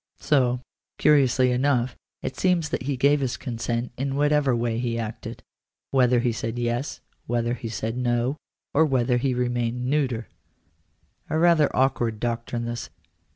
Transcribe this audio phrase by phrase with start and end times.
[0.19, 0.61] So,
[0.97, 5.43] curiously enough, it seems that he gave his consent in whatever way he acted—
[5.91, 8.37] whether he said yes, whether he said no,
[8.73, 10.27] or whether he remained neuter!
[11.29, 12.89] A rather awkward doctrine this.